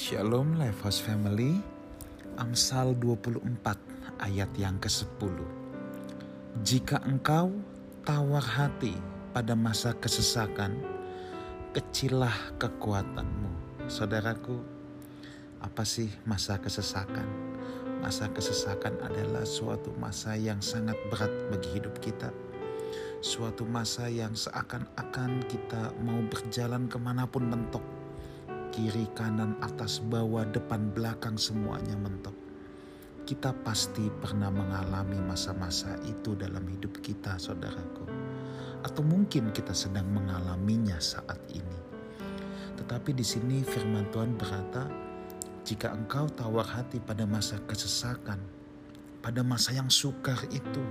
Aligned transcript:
Shalom 0.00 0.56
Lifehouse 0.56 1.04
Family. 1.04 1.60
Amsal 2.40 2.96
24 2.96 3.36
ayat 4.24 4.48
yang 4.56 4.80
ke-10 4.80 5.36
Jika 6.64 7.04
engkau 7.04 7.52
tawar 8.08 8.40
hati 8.40 8.96
pada 9.36 9.52
masa 9.52 9.92
kesesakan 9.92 10.72
Kecilah 11.76 12.32
kekuatanmu. 12.56 13.52
Saudaraku 13.92 14.64
apa 15.60 15.84
sih 15.84 16.08
masa 16.24 16.56
kesesakan? 16.56 17.28
Masa 18.00 18.32
kesesakan 18.32 19.04
adalah 19.04 19.44
suatu 19.44 19.92
masa 20.00 20.32
yang 20.32 20.64
sangat 20.64 20.96
berat 21.12 21.52
bagi 21.52 21.76
hidup 21.76 22.00
kita. 22.00 22.32
Suatu 23.20 23.68
masa 23.68 24.08
yang 24.08 24.32
seakan-akan 24.32 25.44
kita 25.44 25.92
mau 26.00 26.24
berjalan 26.32 26.88
ke 26.88 26.96
mana 26.96 27.28
pun 27.28 27.44
mentok 27.44 27.99
kiri, 28.70 29.06
kanan, 29.14 29.58
atas, 29.60 30.00
bawah, 30.00 30.46
depan, 30.46 30.90
belakang 30.94 31.34
semuanya 31.36 31.94
mentok. 31.98 32.34
Kita 33.26 33.54
pasti 33.62 34.10
pernah 34.10 34.50
mengalami 34.50 35.18
masa-masa 35.22 35.94
itu 36.06 36.34
dalam 36.34 36.66
hidup 36.66 36.98
kita, 36.98 37.38
saudaraku. 37.38 38.06
Atau 38.82 39.06
mungkin 39.06 39.52
kita 39.54 39.76
sedang 39.76 40.08
mengalaminya 40.10 40.98
saat 40.98 41.38
ini. 41.52 41.78
Tetapi 42.80 43.12
di 43.12 43.22
sini 43.22 43.60
firman 43.60 44.08
Tuhan 44.08 44.34
berkata, 44.34 44.88
jika 45.62 45.92
engkau 45.92 46.26
tawar 46.32 46.64
hati 46.64 46.98
pada 46.98 47.28
masa 47.28 47.60
kesesakan, 47.68 48.40
pada 49.20 49.44
masa 49.44 49.76
yang 49.76 49.92
sukar 49.92 50.40
itu, 50.48 50.82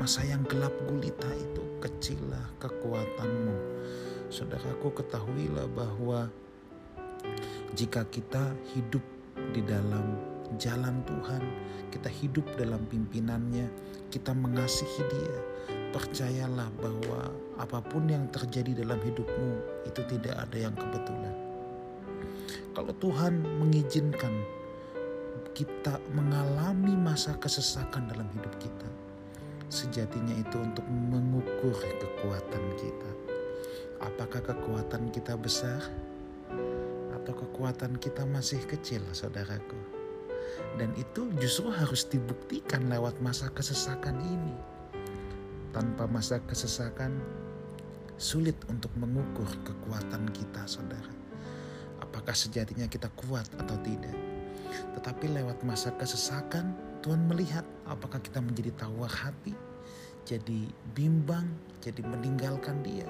masa 0.00 0.24
yang 0.24 0.40
gelap 0.48 0.72
gulita 0.88 1.28
itu, 1.36 1.62
kecilah 1.84 2.48
kekuatanmu. 2.58 3.56
Saudaraku 4.32 4.88
ketahuilah 4.96 5.68
bahwa 5.76 6.32
jika 7.76 8.04
kita 8.08 8.56
hidup 8.72 9.04
di 9.52 9.60
dalam 9.64 10.16
jalan 10.56 11.04
Tuhan, 11.04 11.42
kita 11.92 12.08
hidup 12.08 12.44
dalam 12.56 12.80
pimpinannya, 12.88 13.68
kita 14.08 14.32
mengasihi 14.32 15.04
Dia, 15.12 15.38
percayalah 15.92 16.68
bahwa 16.80 17.28
apa 17.60 17.84
pun 17.84 18.08
yang 18.08 18.24
terjadi 18.32 18.84
dalam 18.84 19.00
hidupmu 19.00 19.84
itu 19.84 20.00
tidak 20.16 20.34
ada 20.36 20.56
yang 20.56 20.74
kebetulan. 20.76 21.36
Kalau 22.72 22.92
Tuhan 22.96 23.44
mengizinkan 23.60 24.32
kita 25.52 25.98
mengalami 26.14 26.94
masa 26.94 27.34
kesesakan 27.36 28.08
dalam 28.08 28.30
hidup 28.32 28.54
kita, 28.62 28.88
sejatinya 29.68 30.32
itu 30.38 30.56
untuk 30.56 30.86
mengukur 30.86 31.74
kekuatan 31.74 32.64
kita. 32.78 33.10
Apakah 33.98 34.40
kekuatan 34.54 35.10
kita 35.10 35.34
besar? 35.34 35.82
Atau 37.22 37.34
kekuatan 37.34 37.98
kita 37.98 38.22
masih 38.28 38.62
kecil, 38.66 39.02
saudaraku. 39.10 39.76
Dan 40.78 40.94
itu 40.94 41.28
justru 41.42 41.68
harus 41.68 42.06
dibuktikan 42.06 42.86
lewat 42.88 43.18
masa 43.20 43.50
kesesakan 43.52 44.16
ini. 44.22 44.56
Tanpa 45.74 46.08
masa 46.08 46.40
kesesakan, 46.48 47.18
sulit 48.18 48.56
untuk 48.66 48.90
mengukur 48.98 49.46
kekuatan 49.62 50.30
kita, 50.34 50.64
saudara. 50.66 51.12
Apakah 52.02 52.34
sejatinya 52.34 52.88
kita 52.88 53.10
kuat 53.14 53.46
atau 53.60 53.76
tidak? 53.84 54.14
Tetapi 54.96 55.38
lewat 55.38 55.62
masa 55.62 55.94
kesesakan, 55.94 56.74
Tuhan 57.04 57.30
melihat 57.30 57.62
apakah 57.86 58.18
kita 58.18 58.42
menjadi 58.42 58.74
tawar 58.74 59.10
hati, 59.10 59.54
jadi 60.26 60.66
bimbang, 60.98 61.46
jadi 61.78 62.02
meninggalkan 62.02 62.82
Dia, 62.82 63.06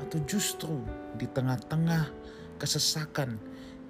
atau 0.00 0.22
justru 0.30 0.78
di 1.18 1.26
tengah-tengah 1.26 2.06
kesesakan, 2.56 3.38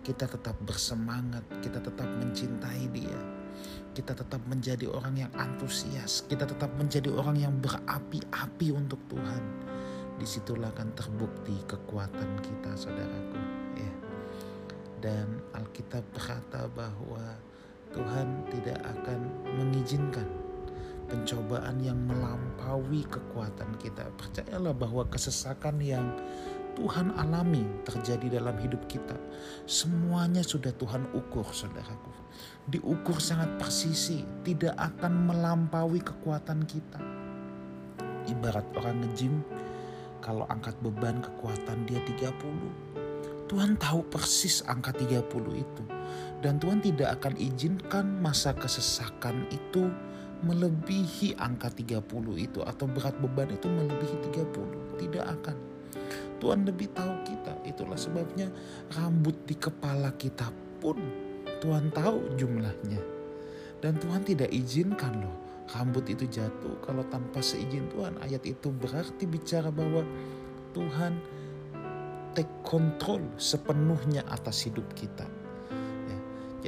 kita 0.07 0.31
tetap 0.31 0.55
bersemangat, 0.63 1.43
kita 1.63 1.83
tetap 1.83 2.07
mencintai 2.07 2.87
Dia, 2.95 3.19
kita 3.97 4.15
tetap 4.15 4.39
menjadi 4.47 4.87
orang 4.87 5.27
yang 5.27 5.33
antusias, 5.35 6.23
kita 6.31 6.47
tetap 6.47 6.71
menjadi 6.79 7.11
orang 7.11 7.41
yang 7.41 7.55
berapi-api 7.59 8.69
untuk 8.71 9.01
Tuhan. 9.11 9.43
Di 10.17 10.25
situlah 10.25 10.73
akan 10.73 10.97
terbukti 10.97 11.57
kekuatan 11.69 12.41
kita, 12.41 12.71
saudaraku. 12.73 13.37
Ya. 13.77 13.93
Dan 15.01 15.45
Alkitab 15.53 16.05
berkata 16.13 16.73
bahwa 16.73 17.37
Tuhan 17.93 18.49
tidak 18.49 18.81
akan 18.81 19.21
mengizinkan 19.61 20.25
pencobaan 21.07 21.79
yang 21.81 21.97
melampaui 22.05 23.07
kekuatan 23.07 23.71
kita. 23.79 24.11
Percayalah 24.19 24.75
bahwa 24.75 25.07
kesesakan 25.07 25.79
yang 25.79 26.07
Tuhan 26.77 27.17
alami 27.17 27.65
terjadi 27.89 28.39
dalam 28.39 28.55
hidup 28.61 28.85
kita. 28.85 29.17
Semuanya 29.65 30.45
sudah 30.45 30.71
Tuhan 30.77 31.09
ukur, 31.17 31.49
saudaraku. 31.49 32.13
Diukur 32.69 33.17
sangat 33.17 33.57
persisi, 33.57 34.21
tidak 34.45 34.77
akan 34.77 35.33
melampaui 35.33 36.05
kekuatan 36.05 36.69
kita. 36.69 37.01
Ibarat 38.29 38.69
orang 38.77 39.01
ngejim, 39.03 39.41
kalau 40.21 40.45
angkat 40.53 40.77
beban 40.85 41.25
kekuatan 41.25 41.89
dia 41.89 42.03
30. 42.05 42.93
Tuhan 43.47 43.79
tahu 43.79 44.03
persis 44.11 44.61
angka 44.67 44.91
30 44.91 45.23
itu. 45.55 45.83
Dan 46.43 46.59
Tuhan 46.59 46.83
tidak 46.83 47.23
akan 47.23 47.39
izinkan 47.39 48.19
masa 48.19 48.53
kesesakan 48.53 49.47
itu 49.55 49.87
melebihi 50.45 51.39
angka 51.41 51.73
30 51.73 52.05
itu 52.37 52.61
atau 52.61 52.85
berat 52.91 53.17
beban 53.23 53.49
itu 53.49 53.71
melebihi 53.71 54.17
30. 54.35 54.46
Tuhan 56.47 56.63
lebih 56.63 56.95
tahu 56.95 57.27
kita. 57.27 57.59
Itulah 57.67 57.99
sebabnya 57.99 58.47
rambut 58.95 59.35
di 59.51 59.59
kepala 59.59 60.15
kita 60.15 60.47
pun 60.79 60.95
Tuhan 61.59 61.91
tahu 61.91 62.39
jumlahnya. 62.39 63.03
Dan 63.83 63.99
Tuhan 63.99 64.23
tidak 64.23 64.55
izinkan 64.55 65.27
loh 65.27 65.35
rambut 65.75 66.07
itu 66.07 66.23
jatuh 66.31 66.79
kalau 66.87 67.03
tanpa 67.11 67.43
seizin 67.43 67.91
Tuhan. 67.91 68.15
Ayat 68.23 68.47
itu 68.47 68.71
berarti 68.71 69.27
bicara 69.27 69.75
bahwa 69.75 70.07
Tuhan 70.71 71.19
take 72.39 72.63
control 72.63 73.27
sepenuhnya 73.43 74.23
atas 74.31 74.71
hidup 74.71 74.87
kita. 74.95 75.27
Ya. 76.07 76.19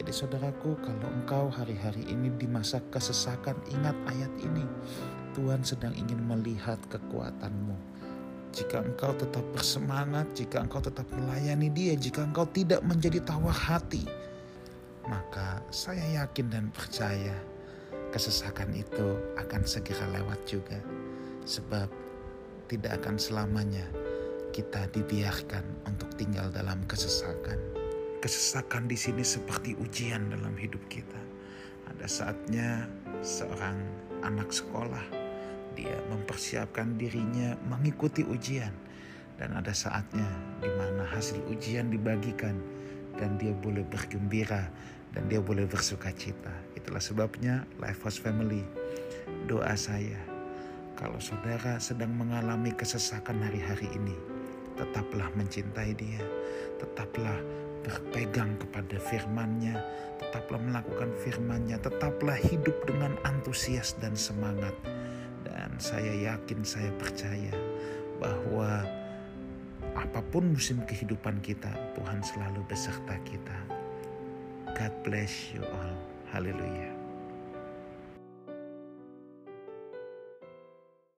Jadi 0.03 0.11
saudaraku 0.11 0.75
kalau 0.83 1.06
engkau 1.06 1.55
hari-hari 1.55 2.03
ini 2.11 2.34
di 2.34 2.50
masa 2.50 2.83
kesesakan 2.91 3.55
ingat 3.71 3.94
ayat 4.11 4.33
ini. 4.43 4.67
Tuhan 5.38 5.62
sedang 5.62 5.94
ingin 5.94 6.19
melihat 6.27 6.83
kekuatanmu 6.91 7.98
jika 8.53 8.81
engkau 8.81 9.13
tetap 9.15 9.45
bersemangat, 9.53 10.27
jika 10.33 10.65
engkau 10.65 10.81
tetap 10.81 11.05
melayani 11.13 11.69
Dia, 11.69 11.95
jika 11.95 12.25
engkau 12.25 12.49
tidak 12.49 12.81
menjadi 12.85 13.21
tawar 13.23 13.55
hati, 13.55 14.05
maka 15.09 15.61
saya 15.69 16.25
yakin 16.25 16.49
dan 16.49 16.65
percaya 16.73 17.37
kesesakan 18.13 18.73
itu 18.73 19.21
akan 19.37 19.63
segera 19.69 20.09
lewat 20.17 20.41
juga, 20.49 20.81
sebab 21.45 21.89
tidak 22.69 23.01
akan 23.05 23.17
selamanya 23.17 23.85
kita 24.53 24.89
dibiarkan 24.93 25.65
untuk 25.89 26.09
tinggal 26.17 26.49
dalam 26.53 26.81
kesesakan. 26.89 27.57
Kesesakan 28.19 28.91
di 28.91 28.99
sini 28.99 29.23
seperti 29.23 29.79
ujian 29.79 30.35
dalam 30.35 30.57
hidup 30.59 30.83
kita. 30.91 31.21
Ada 31.95 32.07
saatnya 32.11 32.85
seorang 33.23 33.79
anak 34.27 34.51
sekolah 34.51 35.18
dia 35.78 35.94
mempersiapkan 36.11 36.99
dirinya 36.99 37.55
mengikuti 37.71 38.27
ujian 38.27 38.75
dan 39.39 39.55
ada 39.55 39.71
saatnya 39.71 40.27
di 40.59 40.66
mana 40.75 41.06
hasil 41.06 41.39
ujian 41.47 41.94
dibagikan 41.94 42.59
dan 43.15 43.39
dia 43.39 43.55
boleh 43.55 43.87
bergembira 43.87 44.67
dan 45.15 45.31
dia 45.31 45.38
boleh 45.38 45.71
bersuka 45.71 46.11
cita. 46.11 46.50
Itulah 46.75 46.99
sebabnya 46.99 47.62
Lifehouse 47.78 48.19
Family 48.19 48.67
doa 49.47 49.78
saya 49.78 50.19
kalau 50.99 51.22
saudara 51.22 51.78
sedang 51.78 52.11
mengalami 52.19 52.75
kesesakan 52.75 53.38
hari-hari 53.38 53.87
ini 53.94 54.19
tetaplah 54.75 55.27
mencintai 55.34 55.91
dia, 55.94 56.22
tetaplah 56.78 57.34
berpegang 57.83 58.55
kepada 58.62 58.94
firman-Nya, 59.11 59.75
tetaplah 60.23 60.62
melakukan 60.62 61.11
firman-Nya, 61.19 61.82
tetaplah 61.82 62.38
hidup 62.38 62.79
dengan 62.87 63.19
antusias 63.26 63.99
dan 63.99 64.14
semangat 64.14 64.75
dan 65.49 65.71
saya 65.81 66.35
yakin, 66.35 66.61
saya 66.65 66.93
percaya 66.97 67.55
bahwa 68.21 68.85
apa 69.95 70.21
pun 70.31 70.55
musim 70.55 70.83
kehidupan 70.85 71.41
kita, 71.43 71.71
Tuhan 71.97 72.21
selalu 72.23 72.62
beserta 72.69 73.17
kita. 73.27 73.59
God 74.77 74.95
bless 75.03 75.50
you 75.55 75.65
all. 75.65 75.95
Haleluya. 76.31 76.98